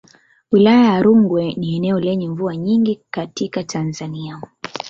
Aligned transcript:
Wilaya 0.51 0.85
ya 0.93 1.01
Rungwe 1.01 1.53
ni 1.53 1.75
eneo 1.75 1.99
lenye 1.99 2.27
mvua 2.29 2.57
nyingi 2.57 2.99
katika 3.11 3.63
Tanzania. 3.63 4.41